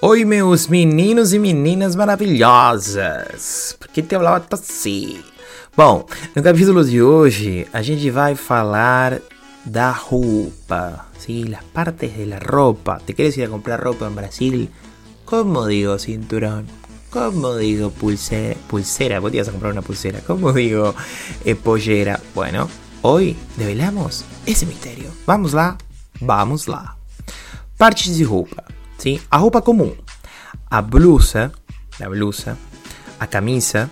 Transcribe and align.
Oi, 0.00 0.24
meus 0.24 0.68
meninos 0.68 1.32
e 1.32 1.40
meninas 1.40 1.96
maravilhosas! 1.96 3.74
Por 3.80 3.88
que 3.88 4.00
te 4.00 4.14
falava 4.14 4.46
assim? 4.48 5.20
Bom, 5.76 6.06
no 6.36 6.40
capítulo 6.40 6.84
de 6.84 7.02
hoje 7.02 7.66
a 7.72 7.82
gente 7.82 8.08
vai 8.08 8.36
falar 8.36 9.20
da 9.64 9.90
roupa, 9.90 11.08
¿sí? 11.18 11.42
las 11.42 11.64
partes 11.64 12.16
de 12.16 12.26
la 12.26 12.38
ropa. 12.38 13.00
¿Te 13.04 13.12
quieres 13.12 13.36
ir 13.38 13.46
a 13.46 13.48
comprar 13.48 13.80
ropa 13.80 14.06
en 14.06 14.14
Brasil? 14.14 14.70
¿Cómo 15.24 15.66
digo 15.66 15.98
cinturón? 15.98 16.68
¿Cómo 17.10 17.56
digo 17.56 17.90
pulsera? 17.90 18.54
Pulsera, 18.68 19.18
vos 19.18 19.32
te 19.32 19.40
a 19.40 19.44
comprar 19.46 19.72
una 19.72 19.82
pulsera. 19.82 20.20
¿Cómo 20.24 20.52
digo 20.52 20.94
eh, 21.44 21.56
pollera? 21.56 22.20
Bueno, 22.36 22.68
hoy 23.02 23.36
develamos 23.56 24.24
esse 24.46 24.64
misterio. 24.64 25.10
Vamos 25.26 25.54
lá? 25.54 25.76
Vamos 26.20 26.68
lá. 26.68 26.96
Partes 27.76 28.16
de 28.16 28.24
roupa. 28.24 28.77
¿Sí? 28.98 29.20
A 29.30 29.38
roupa 29.38 29.62
común. 29.62 29.94
A 30.68 30.82
blusa, 30.82 31.52
la 31.98 32.08
blusa. 32.08 32.56
A 33.18 33.26
camisa, 33.26 33.88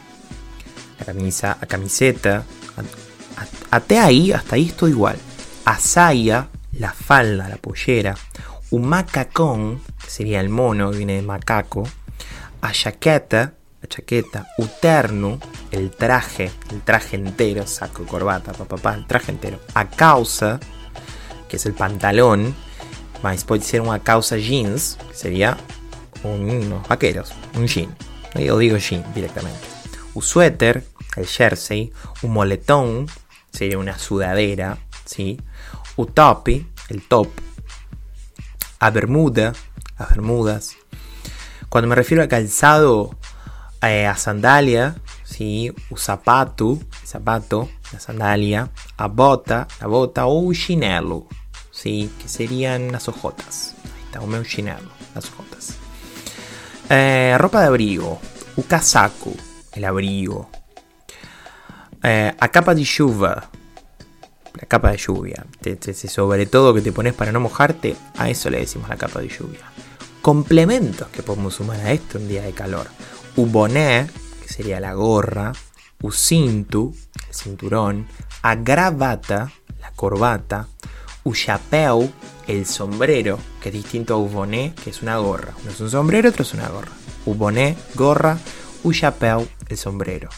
la 0.98 1.06
camisa, 1.06 1.56
a 1.60 1.66
camiseta. 1.66 2.45
Até 3.70 3.98
ahí, 3.98 4.32
hasta 4.32 4.56
ahí 4.56 4.66
estoy 4.66 4.91
igual. 4.91 5.16
A 5.65 5.79
saia, 5.79 6.48
la 6.73 6.92
falda, 6.92 7.48
la 7.48 7.56
pollera. 7.56 8.15
Un 8.70 8.88
macacón, 8.88 9.80
que 10.02 10.10
sería 10.10 10.41
el 10.41 10.48
mono, 10.48 10.91
que 10.91 10.98
viene 10.98 11.15
de 11.15 11.23
macaco. 11.23 11.84
A 12.60 12.73
chaqueta, 12.73 13.54
la 13.80 13.88
chaqueta. 13.88 14.46
U 14.59 14.66
terno, 14.80 15.38
el 15.70 15.91
traje, 15.91 16.51
el 16.70 16.82
traje 16.82 17.16
entero, 17.16 17.66
saco, 17.66 18.04
corbata, 18.07 18.52
papá, 18.52 18.77
pa, 18.77 18.82
pa, 18.82 18.95
el 18.95 19.07
traje 19.07 19.32
entero. 19.32 19.60
A 19.74 19.88
causa, 19.88 20.60
que 21.48 21.57
es 21.57 21.66
el 21.66 21.74
pantalón, 21.74 22.54
mas 23.23 23.45
pode 23.45 23.65
ser 23.65 23.80
uma 23.80 23.98
calça 23.98 24.38
jeans, 24.38 24.98
que 25.09 25.16
seria 25.16 25.57
un, 26.23 26.48
unos 26.48 26.87
vaqueros, 26.88 27.33
un 27.55 27.66
jean. 27.66 27.95
Yo 28.34 28.59
digo 28.59 28.77
jean 28.77 29.05
directamente. 29.15 29.60
Un 30.15 30.23
suéter, 30.23 30.85
el 31.16 31.27
jersey, 31.27 31.93
un 32.23 32.32
moletón, 32.32 33.07
sería 33.52 33.79
una 33.79 33.99
sudadera, 33.99 34.79
¿sí? 35.05 35.40
Un 35.96 36.07
topi, 36.07 36.66
el 36.88 37.02
top. 37.02 37.29
A 38.79 38.90
bermuda, 38.90 39.52
las 39.99 40.10
bermudas. 40.10 40.77
Cuando 41.68 41.88
me 41.88 41.95
refiero 41.95 42.23
a 42.23 42.29
calzado, 42.29 43.16
eh, 43.83 44.07
a 44.07 44.16
sandalia, 44.16 44.96
¿sí? 45.24 45.73
Un 45.90 45.99
zapato, 45.99 46.79
zapato, 47.05 47.68
la. 47.93 48.71
A 48.96 49.09
bota, 49.09 49.68
la 49.80 49.87
bota 49.87 50.27
o 50.27 50.38
un 50.38 50.55
chinelo, 50.55 51.27
¿sí? 51.87 52.10
que 52.20 52.29
serían 52.29 52.90
las 52.90 53.09
ojotas. 53.09 53.74
Ahí 53.84 54.02
está, 54.06 54.20
un 54.20 54.45
chinelo, 54.45 54.90
las 55.15 55.30
ojotas. 55.30 55.74
Eh, 56.90 57.37
ropa 57.38 57.60
de 57.60 57.66
abrigo, 57.66 58.20
un 58.56 58.65
casaco, 58.65 59.32
el 59.73 59.84
abrigo. 59.84 60.51
Eh, 62.02 62.34
a 62.38 62.48
capa 62.48 62.74
de 62.74 62.82
chuva, 62.82 63.51
la 64.54 64.66
capa 64.66 64.91
de 64.91 64.97
lluvia. 64.97 65.47
Te, 65.60 65.76
te, 65.76 65.94
sobre 65.94 66.47
todo 66.47 66.75
que 66.75 66.81
te 66.81 66.93
pones 66.93 67.15
para 67.15 67.31
no 67.31 67.38
mojarte, 67.38 67.97
a 68.16 68.28
eso 68.31 68.50
le 68.50 68.59
decimos 68.59 68.88
la 68.88 68.97
capa 68.97 69.21
de 69.21 69.28
lluvia. 69.28 69.71
Complementos 70.22 71.06
que 71.09 71.22
podemos 71.22 71.54
sumar 71.54 71.81
a 71.81 71.93
esto 71.93 72.19
en 72.19 72.28
día 72.28 72.43
de 72.43 72.53
calor. 72.53 72.88
Un 73.37 73.53
bonet, 73.53 74.10
que 74.43 74.48
sería 74.48 74.81
la 74.81 74.94
gorra. 74.94 75.53
Un 76.03 76.12
cintu, 76.12 76.94
el 77.28 77.34
cinturón. 77.34 78.09
A 78.43 78.56
gravata, 78.56 79.53
la 79.81 79.93
corbata 79.93 80.69
un 81.27 81.34
chapéu, 81.34 82.09
el 82.47 82.66
sombrero, 82.66 83.41
que 83.60 83.71
es 83.71 83.75
distinto 83.75 84.15
a 84.15 84.16
un 84.16 84.32
bonnet, 84.32 84.81
que 84.81 84.91
es 84.91 85.03
una 85.03 85.16
gorra. 85.16 85.55
Uno 85.60 85.72
es 85.72 85.81
un 85.81 85.91
sombrero, 85.91 86.28
otro 86.28 86.44
es 86.44 86.55
una 86.55 86.69
gorra. 86.69 86.93
Un 87.25 87.37
bonnet, 87.37 87.77
gorra, 87.97 88.38
un 88.84 88.93
chapéu, 88.93 89.44
el 89.69 89.77
sombrero. 89.77 90.28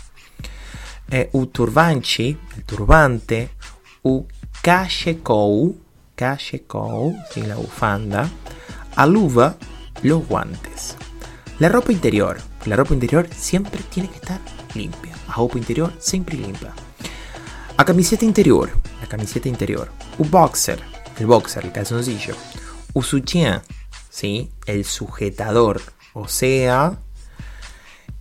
Eh, 1.11 1.29
un 1.33 1.49
turbanchi, 1.49 2.39
el 2.57 2.65
turbante, 2.65 3.51
un 4.05 4.27
cachecou, 4.63 5.77
cachecou, 6.15 7.15
sin 7.35 7.49
la 7.51 7.57
bufanda, 7.57 8.27
a 8.97 9.07
luva, 9.07 9.59
los 10.03 10.27
guantes. 10.27 10.97
La 11.59 11.69
ropa 11.69 11.93
interior, 11.93 12.39
la 12.65 12.77
ropa 12.77 12.95
interior 12.95 13.29
siempre 13.37 13.83
tiene 13.91 14.09
que 14.09 14.17
estar 14.17 14.41
limpia. 14.75 15.15
A 15.29 15.35
ropa 15.35 15.59
interior 15.59 15.93
siempre 15.99 16.39
limpia. 16.39 16.73
A 17.77 17.85
camiseta 17.85 18.25
interior, 18.25 18.71
la 19.01 19.07
camiseta 19.07 19.49
interior. 19.49 19.91
Un 20.19 20.31
boxer, 20.31 20.81
el 21.19 21.27
boxer, 21.27 21.65
el 21.65 21.73
calzoncillo. 21.73 22.35
Un 22.95 23.03
soutien, 23.03 23.61
¿sí? 24.11 24.51
El 24.67 24.85
sujetador. 24.85 25.81
O 26.15 26.29
sea... 26.29 26.99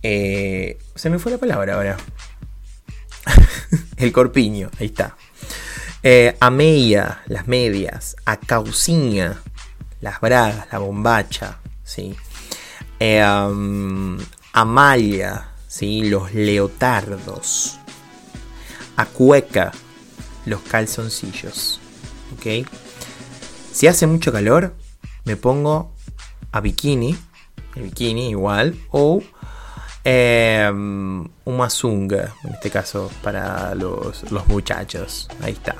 Eh, 0.02 0.78
se 0.94 1.10
me 1.10 1.18
fue 1.18 1.32
la 1.32 1.38
palabra 1.38 1.74
ahora. 1.74 1.96
el 3.96 4.12
corpiño, 4.12 4.70
ahí 4.78 4.86
está. 4.86 5.16
Eh, 6.02 6.36
a 6.38 6.50
media, 6.50 7.22
las 7.26 7.48
medias. 7.48 8.16
A 8.24 8.36
cauciña, 8.36 9.40
las 10.00 10.20
bragas, 10.20 10.68
la 10.70 10.78
bombacha, 10.78 11.58
¿sí? 11.82 12.14
Eh, 13.00 13.24
um, 13.24 14.18
a 14.52 14.64
malla, 14.64 15.50
¿sí? 15.66 16.08
Los 16.08 16.34
leotardos. 16.34 17.78
A 18.96 19.06
cueca, 19.06 19.72
los 20.48 20.60
calzoncillos. 20.62 21.80
¿Ok? 22.34 22.66
Si 23.72 23.86
hace 23.86 24.06
mucho 24.06 24.32
calor, 24.32 24.74
me 25.24 25.36
pongo 25.36 25.94
a 26.52 26.60
bikini. 26.60 27.16
El 27.76 27.82
bikini 27.84 28.30
igual. 28.30 28.76
O 28.90 29.22
eh, 30.04 30.68
un 30.70 31.30
mazunga, 31.56 32.34
en 32.44 32.54
este 32.54 32.70
caso 32.70 33.10
para 33.22 33.74
los, 33.74 34.30
los 34.30 34.46
muchachos. 34.48 35.28
Ahí 35.42 35.52
está. 35.52 35.76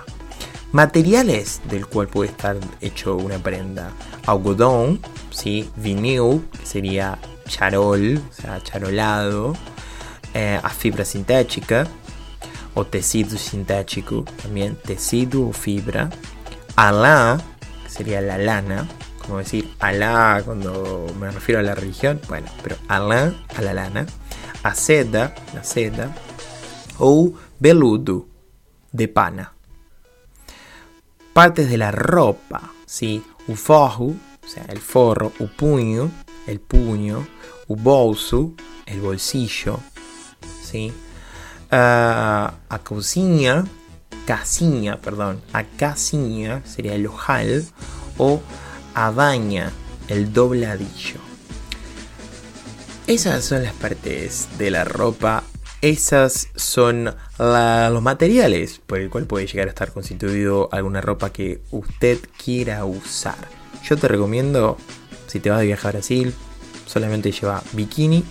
Materiales 0.72 1.62
del 1.64 1.86
cual 1.86 2.08
puede 2.08 2.30
estar 2.30 2.56
hecho 2.80 3.16
una 3.16 3.38
prenda. 3.38 3.90
Algodón, 4.26 5.00
¿sí? 5.30 5.70
vinil, 5.76 6.46
que 6.58 6.66
sería 6.66 7.18
charol, 7.46 8.18
o 8.18 8.32
sea, 8.32 8.62
charolado. 8.62 9.54
Eh, 10.34 10.60
a 10.62 10.68
fibra 10.68 11.06
sintética 11.06 11.88
o 12.78 12.84
tecido 12.84 13.36
sintético, 13.36 14.24
también 14.40 14.76
tecido 14.76 15.48
o 15.48 15.52
fibra. 15.52 16.10
Alá, 16.76 17.40
sería 17.88 18.20
la 18.20 18.38
lana, 18.38 18.88
como 19.18 19.38
decir 19.38 19.68
Alá 19.80 20.42
cuando 20.44 21.12
me 21.18 21.28
refiero 21.28 21.58
a 21.58 21.64
la 21.64 21.74
religión, 21.74 22.20
bueno, 22.28 22.46
pero 22.62 22.76
Alá 22.86 23.34
a 23.56 23.62
la 23.62 23.74
lana. 23.74 24.06
A 24.62 24.74
seda, 24.76 25.34
la 25.54 25.64
seda. 25.64 26.14
O 26.98 27.32
veludo, 27.58 28.28
de 28.92 29.08
pana. 29.08 29.54
Partes 31.32 31.68
de 31.68 31.78
la 31.78 31.90
ropa, 31.90 32.72
¿sí? 32.86 33.24
Forro, 33.56 34.04
o 34.04 34.48
sea, 34.48 34.64
el 34.68 34.78
forro, 34.78 35.32
o 35.40 35.46
puño, 35.48 36.12
el 36.46 36.60
puño, 36.60 37.26
o 37.66 37.74
bolso, 37.74 38.52
el 38.86 39.00
bolsillo, 39.00 39.80
¿sí? 40.62 40.92
A 41.70 42.80
cocina, 42.82 43.66
casiña, 44.26 45.00
perdón, 45.00 45.42
a 45.52 45.64
casiña 45.64 46.62
sería 46.64 46.94
el 46.94 47.06
ojal 47.06 47.66
o 48.16 48.40
a 48.94 49.10
baña, 49.10 49.70
el 50.08 50.32
dobladillo. 50.32 51.20
Esas 53.06 53.44
son 53.44 53.62
las 53.62 53.74
partes 53.74 54.48
de 54.58 54.70
la 54.70 54.84
ropa, 54.84 55.44
esas 55.80 56.48
son 56.56 57.14
los 57.38 58.02
materiales 58.02 58.80
por 58.86 58.98
el 58.98 59.10
cual 59.10 59.26
puede 59.26 59.46
llegar 59.46 59.68
a 59.68 59.70
estar 59.70 59.92
constituido 59.92 60.68
alguna 60.72 61.00
ropa 61.00 61.30
que 61.30 61.62
usted 61.70 62.18
quiera 62.42 62.84
usar. 62.84 63.36
Yo 63.84 63.96
te 63.96 64.08
recomiendo, 64.08 64.76
si 65.26 65.40
te 65.40 65.50
vas 65.50 65.60
de 65.60 65.66
viajar 65.66 65.90
a 65.90 65.98
Brasil, 65.98 66.34
solamente 66.86 67.30
lleva 67.30 67.62
bikini 67.72 68.24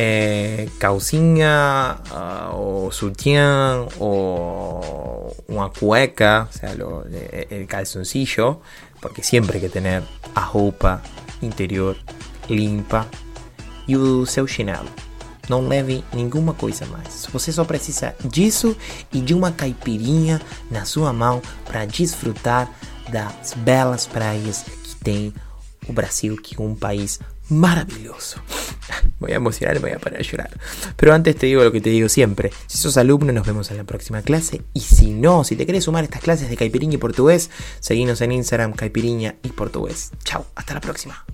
eh, 0.00 0.68
caucinha 0.78 2.00
uh, 2.12 2.86
o 2.86 2.92
sutián 2.92 3.88
o 3.98 5.34
una 5.48 5.70
cueca, 5.70 6.48
o 6.48 6.52
sea, 6.56 6.72
lo, 6.76 7.04
el 7.04 7.66
calzoncillo, 7.66 8.60
porque 9.00 9.24
siempre 9.24 9.56
hay 9.56 9.62
que 9.62 9.68
tener 9.68 10.04
a 10.36 10.44
roupa 10.44 11.02
interior 11.42 11.96
limpa 12.48 13.08
e 13.88 13.96
o 13.96 14.24
seu 14.24 14.46
chinelo. 14.46 14.88
Não 15.48 15.66
leve 15.66 16.04
nenhuma 16.12 16.54
coisa 16.54 16.86
mais. 16.86 17.26
Você 17.32 17.50
só 17.50 17.64
precisa 17.64 18.14
disso 18.24 18.76
e 19.12 19.20
de 19.20 19.34
uma 19.34 19.50
caipirinha 19.50 20.40
na 20.70 20.84
sua 20.84 21.12
mão 21.12 21.42
para 21.64 21.84
desfrutar 21.86 22.70
das 23.10 23.52
belas 23.54 24.06
praias 24.06 24.62
que 24.62 24.94
tem 25.02 25.34
o 25.88 25.92
Brasil, 25.92 26.36
que 26.36 26.54
é 26.56 26.62
um 26.62 26.76
país 26.76 27.18
maravilloso. 27.50 28.40
voy 29.20 29.32
a 29.32 29.36
emocionar 29.36 29.76
y 29.76 29.80
voy 29.80 29.90
a 29.90 29.98
parar 29.98 30.20
a 30.20 30.22
llorar. 30.22 30.50
Pero 30.96 31.14
antes 31.14 31.36
te 31.36 31.46
digo 31.46 31.64
lo 31.64 31.72
que 31.72 31.80
te 31.80 31.90
digo 31.90 32.08
siempre. 32.08 32.50
Si 32.66 32.78
sos 32.78 32.96
alumno, 32.96 33.32
nos 33.32 33.46
vemos 33.46 33.70
en 33.70 33.76
la 33.76 33.84
próxima 33.84 34.22
clase. 34.22 34.62
Y 34.74 34.80
si 34.80 35.10
no, 35.10 35.44
si 35.44 35.56
te 35.56 35.66
querés 35.66 35.84
sumar 35.84 36.02
a 36.02 36.04
estas 36.04 36.22
clases 36.22 36.48
de 36.48 36.56
caipirinha 36.56 36.94
y 36.94 36.98
portugués, 36.98 37.50
seguinos 37.80 38.20
en 38.20 38.32
Instagram, 38.32 38.72
caipirinha 38.72 39.36
y 39.42 39.48
portugués. 39.48 40.12
Chao, 40.24 40.46
hasta 40.54 40.74
la 40.74 40.80
próxima. 40.80 41.24